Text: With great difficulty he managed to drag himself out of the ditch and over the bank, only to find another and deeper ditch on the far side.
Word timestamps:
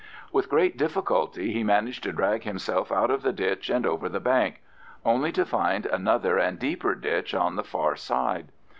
With 0.31 0.49
great 0.49 0.77
difficulty 0.77 1.53
he 1.53 1.63
managed 1.63 2.01
to 2.05 2.11
drag 2.11 2.41
himself 2.41 2.91
out 2.91 3.11
of 3.11 3.21
the 3.21 3.31
ditch 3.31 3.69
and 3.69 3.85
over 3.85 4.09
the 4.09 4.19
bank, 4.19 4.63
only 5.05 5.31
to 5.33 5.45
find 5.45 5.85
another 5.85 6.39
and 6.39 6.57
deeper 6.57 6.95
ditch 6.95 7.35
on 7.35 7.55
the 7.55 7.63
far 7.63 7.95
side. 7.95 8.47